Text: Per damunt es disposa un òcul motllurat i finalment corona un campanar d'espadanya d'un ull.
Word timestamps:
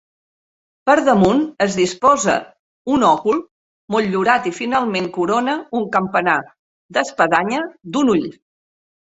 Per 0.89 0.93
damunt 1.07 1.43
es 1.65 1.75
disposa 1.79 2.37
un 2.95 3.05
òcul 3.09 3.43
motllurat 3.97 4.49
i 4.53 4.55
finalment 4.63 5.11
corona 5.19 5.55
un 5.83 5.87
campanar 5.99 6.37
d'espadanya 6.99 7.61
d'un 7.93 8.15
ull. 8.17 8.27